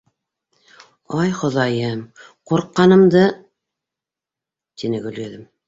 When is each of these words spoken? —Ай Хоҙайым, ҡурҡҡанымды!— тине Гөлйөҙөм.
—Ай 1.23 1.29
Хоҙайым, 1.39 2.01
ҡурҡҡанымды!— 2.53 3.23
тине 4.81 5.07
Гөлйөҙөм. 5.09 5.49